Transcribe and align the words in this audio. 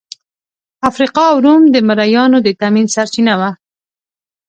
افریقا 0.89 1.23
او 1.31 1.37
روم 1.45 1.61
د 1.73 1.75
مریانو 1.87 2.37
د 2.43 2.47
تامین 2.59 2.87
سرچینه 2.95 3.33
وه. 3.39 3.49